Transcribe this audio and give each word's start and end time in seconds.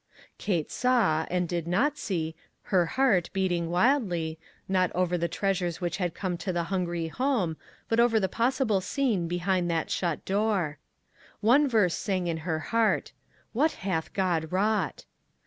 Kate 0.39 0.71
saw, 0.71 1.27
and 1.29 1.47
did 1.47 1.67
not 1.67 1.95
see, 1.95 2.35
her 2.73 2.87
heart 2.87 3.29
beating 3.33 3.69
wildly, 3.69 4.39
not 4.67 4.91
over 4.95 5.15
the 5.15 5.27
treasures 5.27 5.79
which 5.79 5.97
had 5.97 6.15
come 6.15 6.39
to 6.39 6.51
the 6.51 6.63
hungry 6.73 7.07
home, 7.07 7.55
but 7.87 7.99
over 7.99 8.19
the 8.19 8.27
possible 8.27 8.81
scene 8.81 9.27
behind 9.27 9.69
that 9.69 9.91
shut 9.91 10.25
door. 10.25 10.79
One 11.39 11.67
verse 11.69 11.93
sang 11.93 12.25
in 12.25 12.37
her 12.37 12.57
heart— 12.73 13.11
"What 13.53 13.73
hath 13.73 14.11
God 14.13 14.51
wrought!" 14.51 15.05